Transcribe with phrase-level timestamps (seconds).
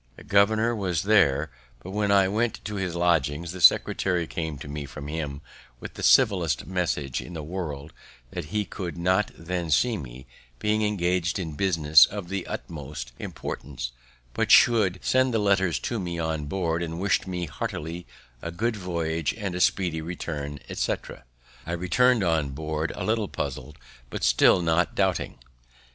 [0.15, 1.51] The governor was there;
[1.83, 5.41] but when I went to his lodging, the secretary came to me from him
[5.79, 7.93] with the civillest message in the world,
[8.31, 10.25] that he could not then see me,
[10.57, 13.91] being engaged in business of the utmost importance,
[14.33, 18.07] but should send the letters to me on board, wished me heartily
[18.41, 21.25] a good voyage and a speedy return, etc.
[21.63, 23.77] I returned on board a little puzzled,
[24.09, 25.37] but still not doubting.